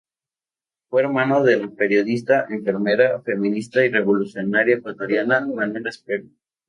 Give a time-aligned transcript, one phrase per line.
[0.89, 6.27] Fue hermano de la periodista, enfermera, feminista y revolucionaria ecuatoriana Manuela Espejo.